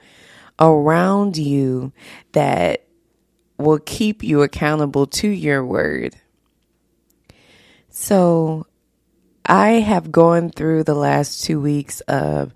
around 0.59 1.37
you 1.37 1.93
that 2.33 2.85
will 3.57 3.79
keep 3.79 4.23
you 4.23 4.41
accountable 4.41 5.05
to 5.05 5.27
your 5.27 5.63
word. 5.65 6.15
So 7.89 8.65
I 9.45 9.71
have 9.71 10.11
gone 10.11 10.49
through 10.49 10.83
the 10.83 10.95
last 10.95 11.43
two 11.43 11.59
weeks 11.59 12.01
of 12.01 12.53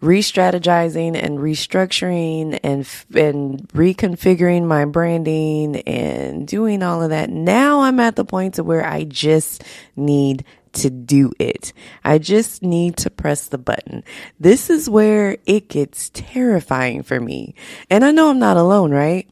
re-strategizing 0.00 1.16
and 1.16 1.38
restructuring 1.38 2.58
and 2.64 2.86
and 3.14 3.68
reconfiguring 3.68 4.64
my 4.64 4.84
branding 4.84 5.76
and 5.82 6.46
doing 6.46 6.82
all 6.82 7.02
of 7.02 7.10
that. 7.10 7.30
Now 7.30 7.82
I'm 7.82 8.00
at 8.00 8.16
the 8.16 8.24
point 8.24 8.54
to 8.54 8.64
where 8.64 8.84
I 8.84 9.04
just 9.04 9.62
need 9.94 10.44
to 10.74 10.90
do 10.90 11.32
it. 11.38 11.72
I 12.04 12.18
just 12.18 12.62
need 12.62 12.96
to 12.98 13.10
press 13.10 13.46
the 13.46 13.58
button. 13.58 14.04
This 14.40 14.70
is 14.70 14.88
where 14.88 15.36
it 15.46 15.68
gets 15.68 16.10
terrifying 16.10 17.02
for 17.02 17.20
me. 17.20 17.54
And 17.90 18.04
I 18.04 18.10
know 18.10 18.30
I'm 18.30 18.38
not 18.38 18.56
alone, 18.56 18.92
right? 18.92 19.28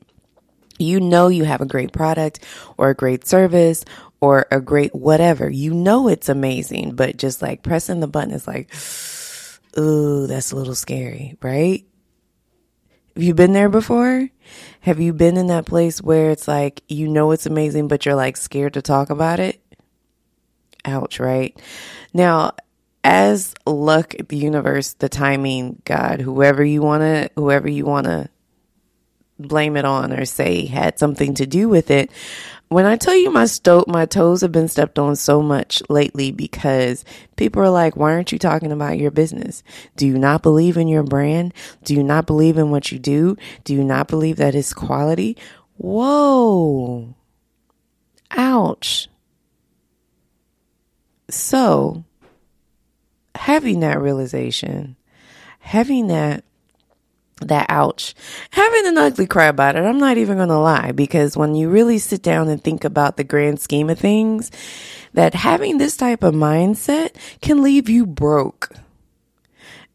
You 0.79 1.01
know 1.01 1.29
you 1.29 1.45
have 1.45 1.61
a 1.61 1.67
great 1.67 1.93
product 1.93 2.41
or 2.79 2.91
a 2.91 2.95
great 2.95 3.27
service 3.27 3.85
or 4.21 4.47
a 4.51 4.61
great 4.61 4.95
whatever. 4.95 5.49
You 5.49 5.75
know 5.75 6.09
it's 6.09 6.29
amazing, 6.29 6.95
but 6.95 7.17
just 7.17 7.43
like 7.43 7.63
pressing 7.63 8.01
the 8.01 8.07
button 8.07 8.33
is 8.33 8.47
like, 8.47 8.73
ooh, 9.79 10.27
that's 10.27 10.53
a 10.53 10.57
little 10.57 10.75
scary, 10.75 11.37
right? 11.43 11.85
Have 13.15 13.23
you 13.23 13.35
been 13.35 13.53
there 13.53 13.69
before? 13.69 14.29
Have 14.81 15.01
you 15.01 15.13
been 15.13 15.37
in 15.37 15.49
that 15.49 15.67
place 15.67 16.01
where 16.01 16.31
it's 16.31 16.49
like, 16.49 16.83
you 16.89 17.09
know 17.09 17.33
it's 17.33 17.47
amazing, 17.47 17.89
but 17.89 18.07
you're 18.07 18.15
like 18.15 18.37
scared 18.37 18.75
to 18.75 18.83
talk 18.83 19.11
about 19.11 19.41
it? 19.41 19.61
Ouch, 20.85 21.21
right? 21.21 21.59
Now, 22.13 22.53
as 23.05 23.55
luck, 23.67 24.15
the 24.29 24.37
universe, 24.37 24.95
the 24.95 25.09
timing, 25.09 25.81
God, 25.85 26.21
whoever 26.21 26.63
you 26.65 26.83
want 26.83 27.03
to, 27.03 27.31
whoever 27.37 27.69
you 27.69 27.85
want 27.85 28.07
to 28.07 28.29
blame 29.39 29.77
it 29.77 29.85
on 29.85 30.13
or 30.13 30.25
say 30.25 30.67
had 30.67 30.99
something 30.99 31.35
to 31.35 31.47
do 31.47 31.69
with 31.69 31.91
it. 31.91 32.11
When 32.69 32.87
I 32.87 32.97
tell 32.97 33.17
you 33.17 33.31
my 33.31 33.47
sto- 33.47 33.85
my 33.89 34.07
toes 34.07 34.43
have 34.43 34.53
been 34.53 34.69
stepped 34.69 34.99
on 34.99 35.17
so 35.17 35.43
much 35.43 35.83
lately 35.89 36.31
because 36.31 37.05
people 37.37 37.63
are 37.63 37.71
like, 37.71 37.97
why 37.97 38.13
aren't 38.13 38.31
you 38.31 38.39
talking 38.39 38.71
about 38.71 38.99
your 38.99 39.11
business? 39.11 39.65
Do 39.97 40.07
you 40.07 40.17
not 40.19 40.43
believe 40.43 40.77
in 40.77 40.87
your 40.87 41.03
brand? 41.03 41.53
Do 41.83 41.95
you 41.95 42.05
not 42.05 42.27
believe 42.27 42.59
in 42.59 42.71
what 42.71 42.93
you 42.93 42.99
do? 42.99 43.37
Do 43.65 43.75
you 43.75 43.83
not 43.83 44.07
believe 44.07 44.37
that 44.37 44.55
it's 44.55 44.73
quality? 44.73 45.37
Whoa. 45.79 47.15
Ouch. 48.31 49.09
So, 51.31 52.05
having 53.35 53.81
that 53.81 54.01
realization, 54.01 54.97
having 55.61 56.09
that 56.09 56.45
that 57.41 57.67
ouch, 57.71 58.15
having 58.51 58.87
an 58.87 58.99
ugly 58.99 59.27
cry 59.27 59.47
about 59.47 59.75
it, 59.75 59.81
I'm 59.81 59.99
not 59.99 60.19
even 60.19 60.37
going 60.37 60.51
to 60.51 60.59
lie 60.59 60.93
because 60.93 61.39
when 61.39 61.55
you 61.55 61.71
really 61.71 61.99
sit 61.99 62.23
down 62.23 62.49
and 62.49 62.63
think 62.63 62.85
about 62.85 63.17
the 63.17 63.25
grand 63.25 63.61
scheme 63.61 63.89
of 63.89 63.99
things, 63.99 64.51
that 65.15 65.35
having 65.35 65.79
this 65.79 65.97
type 65.97 66.23
of 66.23 66.35
mindset 66.35 67.15
can 67.41 67.63
leave 67.63 67.89
you 67.89 68.05
broke. 68.05 68.71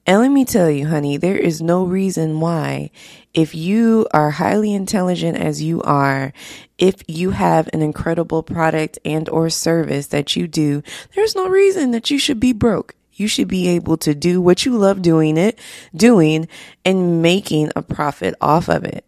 And 0.08 0.22
let 0.22 0.30
me 0.30 0.46
tell 0.46 0.70
you, 0.70 0.88
honey, 0.88 1.18
there 1.18 1.38
is 1.38 1.62
no 1.62 1.84
reason 1.84 2.40
why, 2.40 2.92
if 3.34 3.56
you 3.56 4.08
are 4.14 4.30
highly 4.30 4.72
intelligent 4.72 5.36
as 5.38 5.64
you 5.64 5.82
are, 5.82 6.32
if 6.78 7.02
you 7.08 7.32
have 7.32 7.70
an 7.74 7.82
incredible 7.82 8.44
product 8.44 9.00
and 9.04 9.28
or 9.30 9.50
service 9.50 10.08
that 10.08 10.36
you 10.36 10.48
do, 10.48 10.84
there's 11.16 11.36
no 11.36 11.48
reason 11.48 11.92
that 11.92 12.12
you 12.12 12.20
should 12.20 12.40
be 12.40 12.54
broke. 12.54 12.94
You 13.14 13.28
should 13.28 13.48
be 13.48 13.68
able 13.70 13.98
to 13.98 14.14
do 14.14 14.40
what 14.42 14.66
you 14.66 14.78
love 14.78 15.02
doing 15.02 15.38
it, 15.38 15.58
doing 15.96 16.50
and 16.84 17.22
making 17.22 17.72
a 17.76 17.82
profit 17.82 18.36
off 18.40 18.70
of 18.70 18.84
it. 18.84 19.06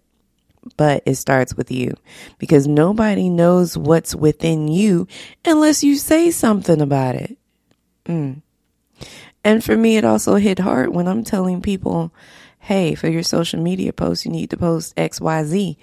But 0.77 1.03
it 1.05 1.15
starts 1.15 1.55
with 1.55 1.71
you 1.71 1.95
because 2.39 2.67
nobody 2.67 3.29
knows 3.29 3.77
what's 3.77 4.15
within 4.15 4.67
you 4.67 5.07
unless 5.45 5.83
you 5.83 5.95
say 5.95 6.31
something 6.31 6.81
about 6.81 7.15
it. 7.15 7.37
Mm. 8.05 8.41
And 9.47 9.63
for 9.63 9.77
me, 9.77 9.95
it 9.95 10.03
also 10.03 10.35
hit 10.35 10.59
hard 10.59 10.89
when 10.89 11.07
I'm 11.07 11.23
telling 11.23 11.61
people, 11.61 12.13
hey, 12.59 12.95
for 12.95 13.07
your 13.07 13.23
social 13.23 13.61
media 13.61 13.93
posts, 13.93 14.25
you 14.25 14.31
need 14.31 14.49
to 14.49 14.57
post 14.57 14.93
XYZ. 14.97 15.77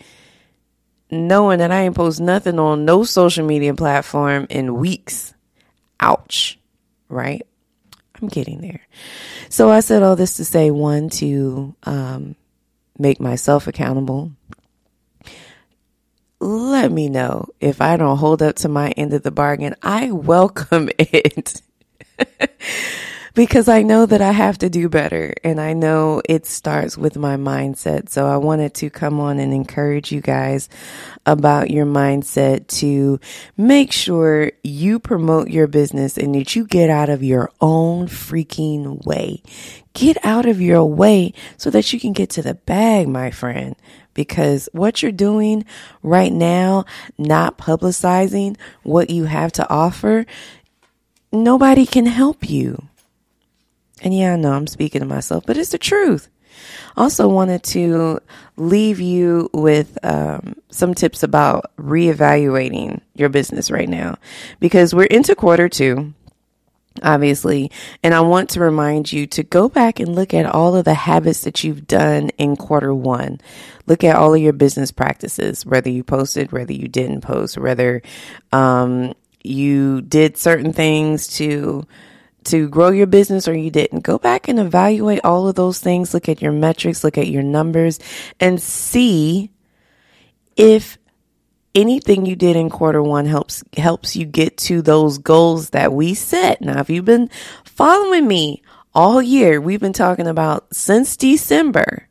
Knowing 1.11 1.61
that 1.61 1.71
I 1.71 1.81
ain't 1.81 1.97
post 1.97 2.21
nothing 2.21 2.59
on 2.59 2.85
no 2.85 3.05
social 3.05 3.47
media 3.47 3.73
platform 3.73 4.47
in 4.51 4.75
weeks. 4.75 5.33
Ouch. 5.99 6.59
Right? 7.09 7.47
I'm 8.21 8.29
getting 8.29 8.61
there. 8.61 8.83
So 9.49 9.71
I 9.71 9.81
said 9.81 10.03
all 10.03 10.15
this 10.15 10.37
to 10.37 10.45
say 10.45 10.71
one, 10.71 11.09
to 11.21 11.75
um, 11.85 12.37
make 12.99 13.19
myself 13.19 13.67
accountable. 13.67 14.31
Let 16.39 16.93
me 16.93 17.09
know 17.09 17.47
if 17.61 17.81
I 17.81 17.97
don't 17.97 18.19
hold 18.19 18.43
up 18.43 18.57
to 18.57 18.69
my 18.69 18.91
end 18.91 19.15
of 19.15 19.23
the 19.23 19.31
bargain. 19.31 19.75
I 19.83 20.11
welcome 20.11 20.91
it 20.99 21.63
because 23.35 23.69
I 23.69 23.83
know 23.83 24.07
that 24.07 24.21
I 24.21 24.31
have 24.31 24.59
to 24.59 24.71
do 24.71 24.89
better 24.89 25.35
and 25.43 25.61
I 25.61 25.73
know 25.73 26.23
it 26.29 26.47
starts 26.47 26.97
with 26.97 27.17
my 27.17 27.37
mindset. 27.37 28.09
So 28.09 28.27
I 28.27 28.37
wanted 28.37 28.75
to 28.75 28.91
come 28.91 29.19
on 29.19 29.41
and 29.41 29.53
encourage 29.53 30.13
you 30.13 30.21
guys 30.21 30.69
about 31.27 31.71
your 31.71 31.85
mindset 31.85 32.69
to 32.79 33.19
make 33.57 33.93
sure 33.93 34.53
you 34.63 35.01
promote 35.01 35.51
your 35.51 35.67
business 35.67 36.17
and 36.17 36.35
that 36.37 36.55
you 36.55 36.65
get 36.65 36.91
out 36.91 37.09
of 37.09 37.25
your 37.25 37.51
own 37.61 38.07
freaking 38.07 39.05
way. 39.05 39.43
Get 39.95 40.17
out 40.25 40.47
of 40.47 40.61
your 40.61 40.85
way 40.85 41.35
so 41.57 41.71
that 41.71 41.93
you 41.93 41.99
can 41.99 42.13
get 42.13 42.31
to 42.31 42.43
the 42.43 42.55
bag, 42.55 43.09
my 43.09 43.31
friend 43.31 43.75
because 44.15 44.69
what 44.73 45.03
you're 45.03 45.11
doing 45.11 45.65
right 46.05 46.33
now, 46.33 46.85
not 47.19 47.59
publicizing 47.59 48.57
what 48.85 49.11
you 49.11 49.25
have 49.25 49.51
to 49.51 49.69
offer, 49.69 50.25
nobody 51.33 51.85
can 51.85 52.07
help 52.07 52.49
you. 52.49 52.81
And 54.03 54.17
yeah, 54.17 54.35
I 54.35 54.37
know 54.37 54.53
I'm 54.53 54.67
speaking 54.67 55.01
to 55.01 55.07
myself, 55.07 55.45
but 55.47 55.57
it's 55.57 55.71
the 55.71 55.79
truth. 55.79 56.29
Also, 56.97 57.29
wanted 57.29 57.63
to 57.65 58.21
leave 58.57 59.01
you 59.01 59.51
with 59.53 59.99
um, 60.05 60.55
some 60.71 60.95
tips 60.95 61.23
about 61.23 61.73
reevaluating 61.77 63.01
your 63.15 63.29
business 63.29 63.71
right 63.71 63.89
now 63.89 64.17
because 64.61 64.95
we're 64.95 65.05
into 65.05 65.35
quarter 65.35 65.69
two, 65.69 66.15
obviously. 67.03 67.71
And 68.03 68.15
I 68.15 68.21
want 68.21 68.51
to 68.51 68.61
remind 68.61 69.13
you 69.13 69.27
to 69.29 69.43
go 69.43 69.69
back 69.69 69.99
and 69.99 70.15
look 70.15 70.33
at 70.33 70.47
all 70.47 70.77
of 70.77 70.85
the 70.85 70.95
habits 70.95 71.43
that 71.43 71.65
you've 71.65 71.87
done 71.87 72.31
in 72.31 72.57
quarter 72.57 72.95
one. 72.95 73.41
Look 73.87 74.05
at 74.05 74.17
all 74.17 74.35
of 74.35 74.41
your 74.41 74.53
business 74.53 74.93
practices, 74.93 75.67
whether 75.67 75.91
you 75.91 76.05
posted, 76.05 76.53
whether 76.53 76.73
you 76.73 76.89
didn't 76.89 77.23
post, 77.23 77.59
whether 77.59 78.03
um, 78.53 79.15
you 79.43 80.01
did 80.03 80.37
certain 80.37 80.73
things 80.73 81.27
to 81.39 81.87
to 82.45 82.69
grow 82.69 82.91
your 82.91 83.07
business 83.07 83.49
or 83.49 83.55
you 83.55 83.71
didn't. 83.71 84.01
Go 84.01 84.19
back 84.19 84.49
and 84.49 84.59
evaluate 84.59 85.21
all 85.25 85.49
of 85.49 85.55
those 85.55 85.79
things. 85.79 86.15
Look 86.15 86.29
at 86.29 86.43
your 86.43 86.53
metrics, 86.53 87.05
look 87.05 87.19
at 87.19 87.29
your 87.29 87.43
numbers 87.43 87.99
and 88.41 88.61
see 88.61 89.51
if 90.57 90.99
anything 91.75 92.25
you 92.25 92.37
did 92.37 92.57
in 92.57 92.71
quarter 92.71 93.03
one 93.03 93.27
helps 93.27 93.65
helps 93.77 94.15
you 94.15 94.25
get 94.25 94.57
to 94.57 94.81
those 94.81 95.19
goals 95.19 95.71
that 95.71 95.93
we 95.93 96.15
set. 96.15 96.61
Now, 96.61 96.81
if 96.81 96.89
you've 96.89 97.05
been 97.05 97.31
following 97.65 98.27
me 98.27 98.63
all 98.95 99.21
year, 99.21 99.61
we've 99.61 99.81
been 99.81 99.93
talking 99.93 100.29
about 100.29 100.75
since 100.75 101.17
December. 101.17 102.09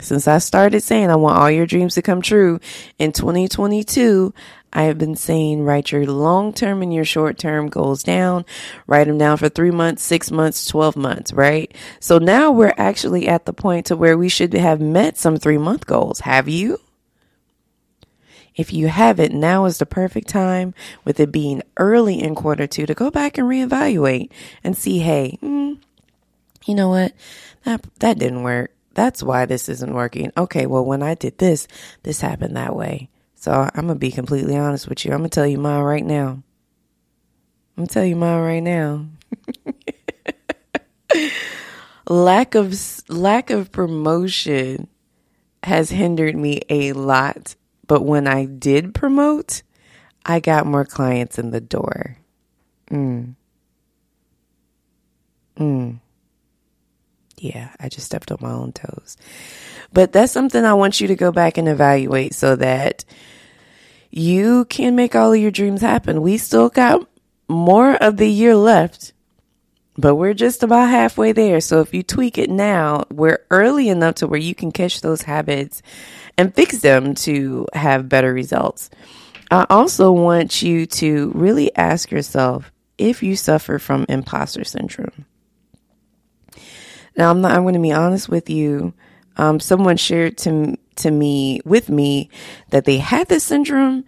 Since 0.00 0.26
I 0.26 0.38
started 0.38 0.82
saying 0.82 1.10
I 1.10 1.16
want 1.16 1.38
all 1.38 1.50
your 1.50 1.66
dreams 1.66 1.94
to 1.94 2.02
come 2.02 2.22
true 2.22 2.58
in 2.98 3.12
2022, 3.12 4.34
I 4.72 4.84
have 4.84 4.98
been 4.98 5.16
saying 5.16 5.62
write 5.62 5.92
your 5.92 6.06
long 6.06 6.52
term 6.52 6.82
and 6.82 6.92
your 6.92 7.04
short 7.04 7.38
term 7.38 7.68
goals 7.68 8.02
down. 8.02 8.44
Write 8.86 9.06
them 9.06 9.18
down 9.18 9.36
for 9.36 9.48
three 9.48 9.70
months, 9.70 10.02
six 10.02 10.30
months, 10.30 10.66
12 10.66 10.96
months, 10.96 11.32
right? 11.32 11.74
So 12.00 12.18
now 12.18 12.50
we're 12.50 12.74
actually 12.76 13.28
at 13.28 13.44
the 13.44 13.52
point 13.52 13.86
to 13.86 13.96
where 13.96 14.16
we 14.16 14.28
should 14.28 14.54
have 14.54 14.80
met 14.80 15.18
some 15.18 15.36
three 15.36 15.58
month 15.58 15.86
goals. 15.86 16.20
Have 16.20 16.48
you? 16.48 16.80
If 18.54 18.72
you 18.72 18.88
haven't, 18.88 19.34
now 19.34 19.64
is 19.64 19.78
the 19.78 19.86
perfect 19.86 20.28
time 20.28 20.74
with 21.04 21.18
it 21.20 21.32
being 21.32 21.62
early 21.78 22.22
in 22.22 22.34
quarter 22.34 22.66
two 22.66 22.86
to 22.86 22.94
go 22.94 23.10
back 23.10 23.38
and 23.38 23.48
reevaluate 23.48 24.30
and 24.62 24.76
see, 24.76 24.98
hey, 24.98 25.38
mm, 25.42 25.78
you 26.66 26.74
know 26.74 26.90
what? 26.90 27.12
That, 27.64 27.86
that 28.00 28.18
didn't 28.18 28.42
work. 28.42 28.72
That's 28.94 29.22
why 29.22 29.46
this 29.46 29.70
isn't 29.70 29.94
working. 29.94 30.32
Okay. 30.36 30.66
Well, 30.66 30.84
when 30.84 31.02
I 31.02 31.14
did 31.14 31.38
this, 31.38 31.66
this 32.02 32.20
happened 32.20 32.56
that 32.56 32.76
way. 32.76 33.08
So 33.42 33.50
I'm 33.50 33.88
gonna 33.88 33.96
be 33.96 34.12
completely 34.12 34.56
honest 34.56 34.88
with 34.88 35.04
you. 35.04 35.10
I'm 35.10 35.18
gonna 35.18 35.28
tell 35.28 35.48
you 35.48 35.58
mine 35.58 35.82
right 35.82 36.04
now. 36.04 36.44
I'm 37.76 37.88
tell 37.88 38.04
you 38.04 38.14
mine 38.14 38.40
right 38.40 38.60
now. 38.60 39.06
lack 42.08 42.54
of 42.54 42.72
lack 43.08 43.50
of 43.50 43.72
promotion 43.72 44.86
has 45.64 45.90
hindered 45.90 46.36
me 46.36 46.60
a 46.68 46.92
lot, 46.92 47.56
but 47.88 48.02
when 48.02 48.28
I 48.28 48.44
did 48.44 48.94
promote, 48.94 49.64
I 50.24 50.38
got 50.38 50.64
more 50.64 50.84
clients 50.84 51.36
in 51.36 51.50
the 51.50 51.60
door. 51.60 52.18
Mm. 52.92 53.34
Mm. 55.56 55.98
Yeah, 57.42 57.70
I 57.80 57.88
just 57.88 58.06
stepped 58.06 58.30
on 58.30 58.38
my 58.40 58.52
own 58.52 58.70
toes. 58.70 59.16
But 59.92 60.12
that's 60.12 60.30
something 60.30 60.64
I 60.64 60.74
want 60.74 61.00
you 61.00 61.08
to 61.08 61.16
go 61.16 61.32
back 61.32 61.58
and 61.58 61.68
evaluate 61.68 62.34
so 62.34 62.54
that 62.54 63.04
you 64.12 64.64
can 64.66 64.94
make 64.94 65.16
all 65.16 65.32
of 65.32 65.40
your 65.40 65.50
dreams 65.50 65.80
happen. 65.80 66.22
We 66.22 66.38
still 66.38 66.68
got 66.68 67.04
more 67.48 67.96
of 67.96 68.16
the 68.16 68.28
year 68.28 68.54
left, 68.54 69.12
but 69.98 70.14
we're 70.14 70.34
just 70.34 70.62
about 70.62 70.88
halfway 70.88 71.32
there. 71.32 71.60
So 71.60 71.80
if 71.80 71.92
you 71.92 72.04
tweak 72.04 72.38
it 72.38 72.48
now, 72.48 73.06
we're 73.10 73.44
early 73.50 73.88
enough 73.88 74.14
to 74.16 74.28
where 74.28 74.38
you 74.38 74.54
can 74.54 74.70
catch 74.70 75.00
those 75.00 75.22
habits 75.22 75.82
and 76.38 76.54
fix 76.54 76.78
them 76.78 77.16
to 77.16 77.66
have 77.72 78.08
better 78.08 78.32
results. 78.32 78.88
I 79.50 79.66
also 79.68 80.12
want 80.12 80.62
you 80.62 80.86
to 80.86 81.32
really 81.34 81.74
ask 81.74 82.12
yourself 82.12 82.70
if 82.98 83.20
you 83.20 83.34
suffer 83.34 83.80
from 83.80 84.06
imposter 84.08 84.62
syndrome. 84.62 85.26
Now, 87.16 87.30
I'm 87.30 87.40
not, 87.40 87.52
I'm 87.52 87.62
going 87.62 87.74
to 87.74 87.80
be 87.80 87.92
honest 87.92 88.28
with 88.28 88.48
you. 88.48 88.94
Um, 89.36 89.60
someone 89.60 89.96
shared 89.96 90.38
to, 90.38 90.76
to 90.96 91.10
me, 91.10 91.60
with 91.64 91.88
me, 91.88 92.30
that 92.70 92.84
they 92.84 92.98
had 92.98 93.28
this 93.28 93.44
syndrome 93.44 94.04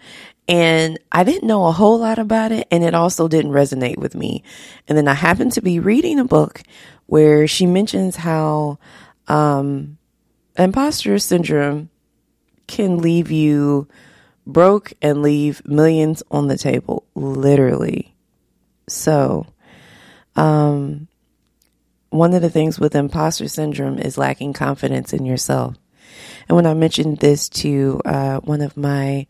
and 0.47 0.99
I 1.11 1.25
didn't 1.25 1.47
know 1.47 1.67
a 1.67 1.73
whole 1.73 1.99
lot 1.99 2.19
about 2.19 2.53
it 2.53 2.69
and 2.71 2.85
it 2.85 2.95
also 2.95 3.29
didn't 3.29 3.53
resonate 3.53 3.97
with 3.97 4.15
me. 4.15 4.43
And 4.87 4.99
then 4.99 5.09
I 5.09 5.15
happened 5.15 5.53
to 5.53 5.63
be 5.63 5.79
reading 5.79 6.19
a 6.19 6.25
book 6.25 6.63
where 7.07 7.47
she 7.47 7.67
mentions 7.67 8.17
how, 8.17 8.79
um, 9.29 9.97
imposter 10.59 11.19
syndrome 11.19 11.89
can 12.67 12.99
leave 12.99 13.31
you 13.31 13.89
broke 14.47 14.93
and 15.01 15.23
leave 15.23 15.67
millions 15.67 16.23
on 16.31 16.49
the 16.49 16.59
table, 16.59 17.05
literally. 17.15 18.15
So, 18.89 19.47
um, 20.37 21.09
one 22.15 22.33
of 22.33 22.43
the 22.43 22.51
things 22.51 22.79
with 22.79 22.95
imposter 22.95 23.49
syndrome 23.49 23.99
is 23.99 24.17
lacking 24.17 24.53
confidence 24.53 25.13
in 25.13 25.27
yourself. 25.27 25.75
And 26.49 26.55
when 26.55 26.65
I 26.65 26.73
mentioned 26.73 27.19
this 27.19 27.49
to 27.51 28.01
uh, 28.05 28.39
one 28.41 28.61
of 28.61 28.77
my 28.77 29.27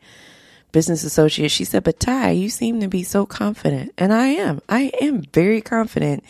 business 0.71 1.03
associates, 1.03 1.55
she 1.55 1.65
said, 1.65 1.83
But 1.83 1.99
Ty, 1.99 2.33
you 2.33 2.51
seem 2.51 2.81
to 2.81 2.89
be 2.89 3.03
so 3.03 3.25
confident. 3.25 3.93
And 3.97 4.13
I 4.13 4.27
am. 4.27 4.61
I 4.69 4.93
am 5.01 5.23
very 5.33 5.63
confident 5.63 6.25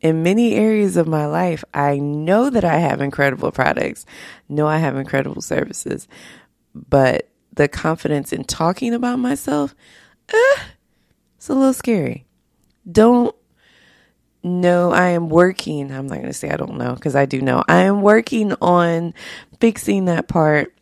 in 0.00 0.22
many 0.22 0.54
areas 0.54 0.96
of 0.96 1.06
my 1.06 1.26
life. 1.26 1.62
I 1.74 1.98
know 1.98 2.48
that 2.48 2.64
I 2.64 2.78
have 2.78 3.02
incredible 3.02 3.52
products, 3.52 4.06
know 4.48 4.66
I 4.66 4.78
have 4.78 4.96
incredible 4.96 5.42
services, 5.42 6.08
but 6.74 7.28
the 7.52 7.68
confidence 7.68 8.32
in 8.32 8.44
talking 8.44 8.94
about 8.94 9.18
myself, 9.18 9.74
eh, 10.30 10.62
it's 11.36 11.50
a 11.50 11.54
little 11.54 11.74
scary. 11.74 12.24
Don't 12.90 13.34
no, 14.42 14.92
I 14.92 15.10
am 15.10 15.28
working. 15.28 15.90
I'm 15.92 16.06
not 16.06 16.16
going 16.16 16.26
to 16.26 16.32
say 16.32 16.50
I 16.50 16.56
don't 16.56 16.78
know 16.78 16.94
because 16.94 17.16
I 17.16 17.26
do 17.26 17.40
know. 17.40 17.64
I 17.68 17.82
am 17.82 18.02
working 18.02 18.52
on 18.60 19.14
fixing 19.60 20.06
that 20.06 20.28
part 20.28 20.72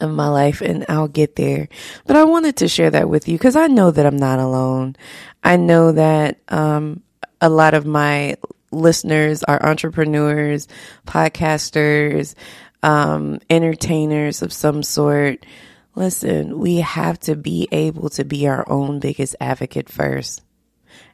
of 0.00 0.10
my 0.10 0.28
life 0.28 0.60
and 0.60 0.84
I'll 0.88 1.08
get 1.08 1.36
there. 1.36 1.68
But 2.06 2.16
I 2.16 2.24
wanted 2.24 2.56
to 2.58 2.68
share 2.68 2.90
that 2.90 3.08
with 3.08 3.28
you 3.28 3.38
because 3.38 3.56
I 3.56 3.66
know 3.66 3.90
that 3.90 4.04
I'm 4.04 4.16
not 4.16 4.38
alone. 4.38 4.96
I 5.42 5.56
know 5.56 5.92
that 5.92 6.40
um, 6.48 7.02
a 7.40 7.48
lot 7.48 7.74
of 7.74 7.86
my 7.86 8.36
listeners 8.70 9.42
are 9.44 9.64
entrepreneurs, 9.64 10.68
podcasters, 11.06 12.34
um, 12.82 13.38
entertainers 13.48 14.42
of 14.42 14.52
some 14.52 14.82
sort. 14.82 15.46
Listen, 15.94 16.58
we 16.58 16.76
have 16.76 17.18
to 17.20 17.36
be 17.36 17.68
able 17.72 18.10
to 18.10 18.24
be 18.24 18.46
our 18.48 18.68
own 18.68 19.00
biggest 19.00 19.34
advocate 19.40 19.88
first 19.88 20.42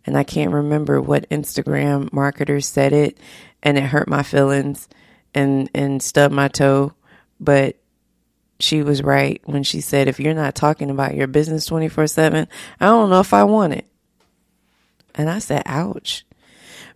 and 0.07 0.17
I 0.17 0.25
can't 0.25 0.53
remember 0.53 1.01
what 1.01 1.29
Instagram 1.31 2.11
marketer 2.11 2.62
said 2.62 2.93
it 2.93 3.19
and 3.62 3.79
it 3.79 3.85
hurt 3.85 4.09
my 4.09 4.23
feelings 4.23 4.88
and 5.35 5.71
and 5.75 6.03
stubbed 6.03 6.35
my 6.35 6.49
toe, 6.49 6.93
but 7.41 7.77
she 8.59 8.83
was 8.83 9.03
right 9.03 9.41
when 9.45 9.62
she 9.62 9.81
said 9.81 10.09
if 10.09 10.21
you're 10.21 10.35
not 10.35 10.55
talking 10.55 10.91
about 10.91 11.15
your 11.15 11.27
business 11.27 11.69
24/7, 11.69 12.47
I 12.81 12.87
don't 12.87 13.11
know 13.11 13.21
if 13.21 13.35
I 13.35 13.45
want 13.45 13.75
it. 13.75 13.87
And 15.15 15.29
I 15.29 15.38
said, 15.38 15.62
"Ouch." 15.67 16.25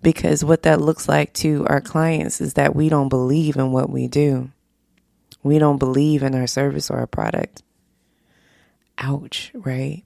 Because 0.03 0.45
what 0.45 0.62
that 0.62 0.81
looks 0.81 1.09
like 1.09 1.33
to 1.35 1.66
our 1.69 1.81
clients 1.81 2.40
is 2.40 2.55
that 2.55 2.77
we 2.77 2.88
don't 2.88 3.09
believe 3.09 3.57
in 3.57 3.73
what 3.73 3.90
we 3.90 4.09
do. 4.09 4.51
We 5.42 5.59
don't 5.59 5.79
believe 5.79 6.23
in 6.23 6.35
our 6.35 6.47
service 6.47 6.90
or 6.90 6.99
our 6.99 7.07
product. 7.07 7.62
Ouch, 8.99 9.51
right? 9.55 10.03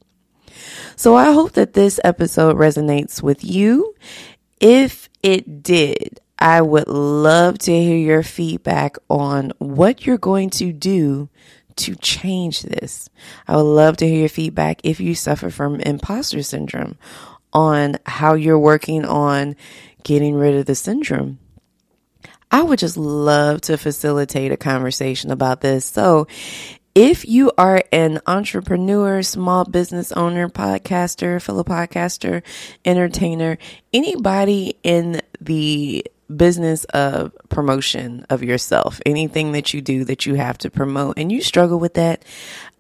So 0.96 1.16
I 1.16 1.32
hope 1.32 1.52
that 1.52 1.72
this 1.72 2.00
episode 2.04 2.56
resonates 2.56 3.22
with 3.22 3.44
you. 3.44 3.94
If 4.60 5.08
it 5.22 5.62
did, 5.62 6.20
I 6.38 6.62
would 6.62 6.88
love 6.88 7.58
to 7.60 7.72
hear 7.72 7.96
your 7.96 8.22
feedback 8.22 8.96
on 9.08 9.52
what 9.58 10.06
you're 10.06 10.18
going 10.18 10.50
to 10.50 10.72
do 10.72 11.28
to 11.76 11.94
change 11.96 12.62
this. 12.62 13.08
I 13.46 13.56
would 13.56 13.62
love 13.62 13.96
to 13.98 14.08
hear 14.08 14.20
your 14.20 14.28
feedback 14.28 14.80
if 14.84 15.00
you 15.00 15.14
suffer 15.14 15.50
from 15.50 15.80
imposter 15.80 16.42
syndrome 16.42 16.98
on 17.52 17.96
how 18.06 18.34
you're 18.34 18.58
working 18.58 19.04
on 19.04 19.56
getting 20.02 20.34
rid 20.34 20.54
of 20.54 20.66
the 20.66 20.74
syndrome. 20.74 21.38
I 22.50 22.62
would 22.62 22.78
just 22.78 22.96
love 22.96 23.60
to 23.62 23.78
facilitate 23.78 24.50
a 24.50 24.56
conversation 24.56 25.30
about 25.30 25.60
this. 25.60 25.84
So 25.84 26.26
if 26.94 27.26
you 27.26 27.52
are 27.56 27.82
an 27.92 28.20
entrepreneur, 28.26 29.22
small 29.22 29.64
business 29.64 30.12
owner, 30.12 30.48
podcaster, 30.48 31.40
fellow 31.40 31.64
podcaster, 31.64 32.42
entertainer, 32.84 33.58
anybody 33.92 34.76
in 34.82 35.20
the 35.40 36.04
business 36.34 36.84
of 36.84 37.32
promotion 37.48 38.24
of 38.30 38.42
yourself, 38.42 39.00
anything 39.04 39.52
that 39.52 39.74
you 39.74 39.80
do 39.80 40.04
that 40.04 40.26
you 40.26 40.34
have 40.34 40.58
to 40.58 40.70
promote 40.70 41.18
and 41.18 41.30
you 41.30 41.42
struggle 41.42 41.78
with 41.78 41.94
that, 41.94 42.24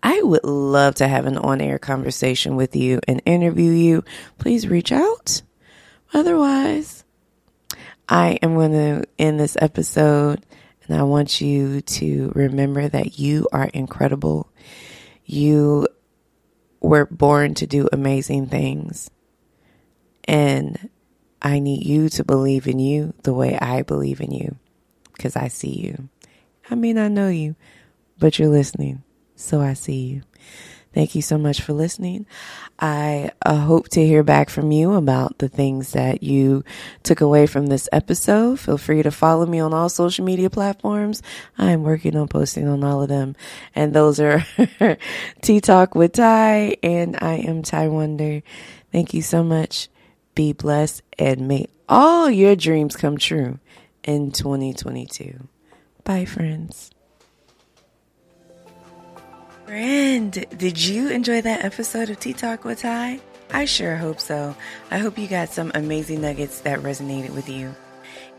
I 0.02 0.22
would 0.22 0.44
love 0.44 0.96
to 0.96 1.08
have 1.08 1.26
an 1.26 1.36
on 1.36 1.60
air 1.60 1.78
conversation 1.78 2.56
with 2.56 2.74
you 2.74 3.00
and 3.06 3.22
interview 3.26 3.72
you. 3.72 4.04
Please 4.38 4.66
reach 4.66 4.92
out. 4.92 5.42
Otherwise, 6.12 7.04
I 8.08 8.38
am 8.42 8.54
going 8.54 8.72
to 8.72 9.04
end 9.18 9.38
this 9.38 9.56
episode 9.60 10.44
and 10.90 10.98
I 10.98 11.04
want 11.04 11.40
you 11.40 11.82
to 11.82 12.32
remember 12.34 12.88
that 12.88 13.16
you 13.16 13.46
are 13.52 13.66
incredible. 13.66 14.50
You 15.24 15.86
were 16.80 17.06
born 17.06 17.54
to 17.54 17.66
do 17.68 17.88
amazing 17.92 18.48
things. 18.48 19.08
And 20.24 20.90
I 21.40 21.60
need 21.60 21.86
you 21.86 22.08
to 22.08 22.24
believe 22.24 22.66
in 22.66 22.80
you 22.80 23.14
the 23.22 23.32
way 23.32 23.56
I 23.56 23.82
believe 23.82 24.20
in 24.20 24.32
you 24.32 24.56
because 25.12 25.36
I 25.36 25.46
see 25.46 25.78
you. 25.78 26.08
I 26.68 26.74
may 26.74 26.92
not 26.92 27.12
know 27.12 27.28
you, 27.28 27.54
but 28.18 28.40
you're 28.40 28.48
listening. 28.48 29.04
So 29.36 29.60
I 29.60 29.74
see 29.74 30.00
you. 30.06 30.22
Thank 30.92 31.14
you 31.14 31.22
so 31.22 31.38
much 31.38 31.60
for 31.60 31.72
listening. 31.72 32.26
I 32.80 33.30
uh, 33.46 33.58
hope 33.58 33.88
to 33.90 34.04
hear 34.04 34.24
back 34.24 34.50
from 34.50 34.72
you 34.72 34.94
about 34.94 35.38
the 35.38 35.48
things 35.48 35.92
that 35.92 36.24
you 36.24 36.64
took 37.04 37.20
away 37.20 37.46
from 37.46 37.66
this 37.66 37.88
episode. 37.92 38.58
Feel 38.58 38.76
free 38.76 39.02
to 39.04 39.12
follow 39.12 39.46
me 39.46 39.60
on 39.60 39.72
all 39.72 39.88
social 39.88 40.24
media 40.24 40.50
platforms. 40.50 41.22
I 41.56 41.70
am 41.70 41.84
working 41.84 42.16
on 42.16 42.26
posting 42.26 42.66
on 42.66 42.82
all 42.82 43.02
of 43.02 43.08
them. 43.08 43.36
And 43.74 43.94
those 43.94 44.18
are 44.18 44.44
Tea 45.42 45.60
Talk 45.60 45.94
with 45.94 46.12
Ty 46.14 46.76
and 46.82 47.16
I 47.20 47.34
am 47.36 47.62
Ty 47.62 47.86
Wonder. 47.88 48.42
Thank 48.90 49.14
you 49.14 49.22
so 49.22 49.44
much. 49.44 49.88
Be 50.34 50.52
blessed 50.52 51.02
and 51.18 51.46
may 51.46 51.66
all 51.88 52.28
your 52.28 52.56
dreams 52.56 52.96
come 52.96 53.16
true 53.16 53.60
in 54.02 54.32
2022. 54.32 55.46
Bye, 56.02 56.24
friends. 56.24 56.90
Friend, 59.70 60.32
did 60.58 60.84
you 60.84 61.10
enjoy 61.10 61.42
that 61.42 61.64
episode 61.64 62.10
of 62.10 62.18
Tea 62.18 62.32
Talk 62.32 62.64
with 62.64 62.80
Ty? 62.80 63.20
I 63.52 63.66
sure 63.66 63.94
hope 63.94 64.18
so. 64.18 64.56
I 64.90 64.98
hope 64.98 65.16
you 65.16 65.28
got 65.28 65.50
some 65.50 65.70
amazing 65.76 66.22
nuggets 66.22 66.62
that 66.62 66.80
resonated 66.80 67.30
with 67.30 67.48
you. 67.48 67.72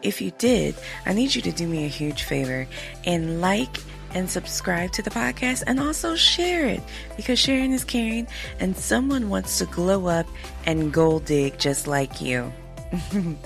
If 0.01 0.19
you 0.19 0.31
did, 0.31 0.75
I 1.05 1.13
need 1.13 1.33
you 1.33 1.41
to 1.43 1.53
do 1.53 1.69
me 1.69 1.85
a 1.85 1.87
huge 1.87 2.23
favor 2.23 2.67
and 3.05 3.39
like 3.39 3.77
and 4.13 4.29
subscribe 4.29 4.91
to 4.91 5.01
the 5.01 5.09
podcast 5.09 5.63
and 5.67 5.79
also 5.79 6.17
share 6.17 6.65
it 6.65 6.81
because 7.15 7.39
sharing 7.39 7.71
is 7.71 7.85
caring 7.85 8.27
and 8.59 8.75
someone 8.75 9.29
wants 9.29 9.57
to 9.59 9.67
glow 9.67 10.07
up 10.07 10.27
and 10.65 10.91
gold 10.91 11.23
dig 11.23 11.57
just 11.57 11.87
like 11.87 12.19
you. 12.19 12.51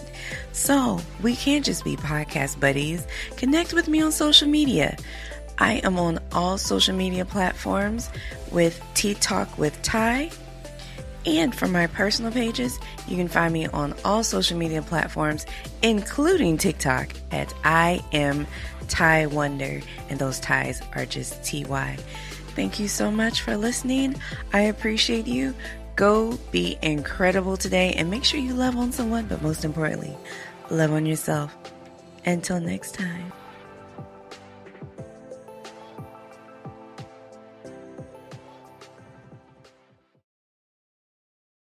so, 0.54 1.00
we 1.21 1.36
can't 1.36 1.63
just 1.63 1.84
be 1.84 1.98
podcast 1.98 2.60
buddies. 2.60 3.06
Connect 3.38 3.74
with 3.74 3.88
me 3.88 4.02
on 4.02 4.12
social 4.12 4.48
media. 4.48 4.98
I 5.57 5.75
am 5.83 5.97
on 5.97 6.19
all 6.31 6.57
social 6.57 6.95
media 6.95 7.25
platforms 7.25 8.09
with 8.51 8.81
Tea 8.93 9.13
Talk 9.15 9.57
with 9.57 9.81
Ty. 9.81 10.31
And 11.25 11.55
for 11.55 11.67
my 11.67 11.87
personal 11.87 12.31
pages, 12.31 12.79
you 13.07 13.17
can 13.17 13.27
find 13.27 13.51
me 13.53 13.67
on 13.67 13.95
all 14.05 14.23
social 14.23 14.57
media 14.57 14.81
platforms, 14.81 15.45
including 15.81 16.57
TikTok, 16.57 17.09
at 17.31 17.51
I 17.63 18.03
am 18.11 18.45
Ty 18.87 19.27
Wonder. 19.27 19.81
And 20.09 20.19
those 20.19 20.39
ties 20.39 20.81
are 20.93 21.05
just 21.05 21.43
TY. 21.43 21.97
Thank 22.55 22.79
you 22.79 22.87
so 22.87 23.09
much 23.09 23.41
for 23.41 23.57
listening. 23.57 24.15
I 24.53 24.61
appreciate 24.61 25.27
you. 25.27 25.55
Go 25.95 26.37
be 26.51 26.77
incredible 26.81 27.57
today 27.57 27.93
and 27.93 28.11
make 28.11 28.23
sure 28.23 28.39
you 28.39 28.53
love 28.53 28.75
on 28.77 28.91
someone, 28.91 29.25
but 29.25 29.41
most 29.41 29.65
importantly, 29.65 30.15
love 30.69 30.91
on 30.91 31.05
yourself. 31.05 31.55
Until 32.25 32.59
next 32.59 32.95
time. 32.95 33.31